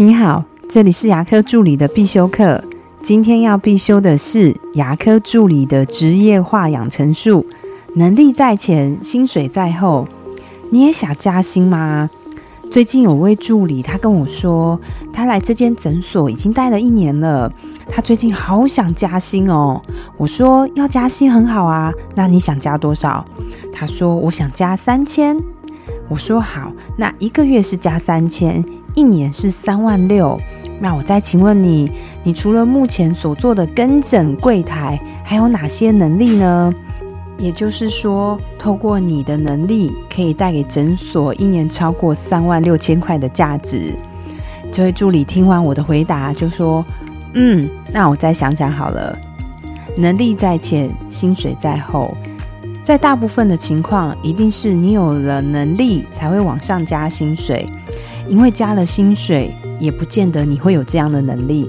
[0.00, 2.64] 你好，这里是牙科助理的必修课。
[3.02, 7.44] 今天要必修的是牙科助理的职业化养成术。
[7.96, 10.08] 能力在前，薪水在后。
[10.70, 12.08] 你也想加薪吗？
[12.70, 14.80] 最近有位助理，他跟我说，
[15.12, 17.52] 他来这间诊所已经待了一年了，
[17.86, 19.82] 他最近好想加薪哦。
[20.16, 23.22] 我说要加薪很好啊，那你想加多少？
[23.70, 25.36] 他说我想加三千。
[26.08, 28.64] 我说好，那一个月是加三千，
[28.94, 30.38] 一年是三万六。
[30.78, 31.90] 那我再请问你，
[32.22, 36.72] 你除了目前所做的跟诊柜台，还有哪些能力呢？
[37.38, 43.94] 也就是说，透过你的能力，可以带给诊所一年超过三万六千块的价值。
[44.72, 46.84] 这位助理听完我的回答，就说
[47.34, 49.18] ：“嗯，那我再想想好了。
[49.96, 52.16] 能力在前，薪水在后。”
[52.84, 57.68] 在大部分的情况，一定是你有了能力才会往上加薪水，
[58.30, 61.68] 因为加了薪水，也不见得你会有这样的能力。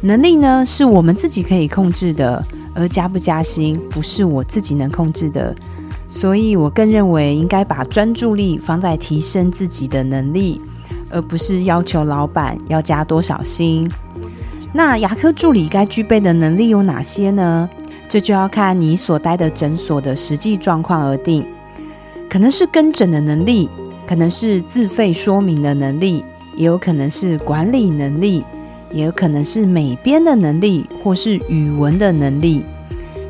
[0.00, 2.40] 能力呢，是我们自己可以控制的，
[2.72, 5.52] 而加不加薪，不是我自己能控制的。
[6.08, 10.60] 所以我更认为，应该把专注力放在提升自己的能力，
[11.10, 13.90] 而不是要求老板要加多少薪。
[14.72, 17.68] 那牙科助理该具备的能力有哪些呢？
[18.08, 21.44] 这就要看你所待的诊所的实际状况而定，
[22.28, 23.68] 可能是跟诊的能力，
[24.06, 28.44] 可能是自费说明的能力，也有可能是管理能力，
[28.90, 32.64] 也有可能是美编的能力，或是语文的能力。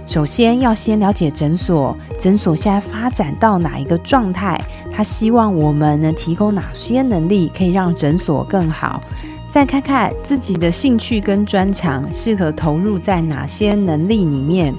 [0.07, 9.01] 首先要先了解诊所，诊所现在发展到哪一个状态，他希望我们能提供哪些能力，可以让诊所更好。
[9.49, 14.75] 再看看自己的兴趣跟专长适合投入在哪些能力里面，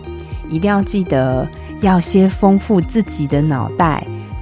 [0.49, 1.47] 一定要记得
[1.79, 4.05] 要先丰富自己的脑袋，